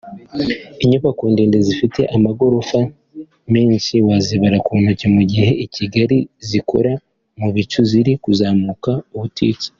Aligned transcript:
inyubako 0.83 1.23
ndende 1.33 1.57
zifite 1.67 2.01
amagorofa 2.15 2.79
menshi 3.53 3.95
wazibara 4.07 4.57
ku 4.65 4.71
ntoki 4.81 5.07
mu 5.15 5.21
gihe 5.31 5.49
i 5.65 5.67
Kigali 5.75 6.17
izikora 6.41 6.91
mu 7.39 7.47
bicu 7.55 7.79
ziri 7.89 8.11
kuzamuka 8.23 8.91
ubutitsa 9.15 9.69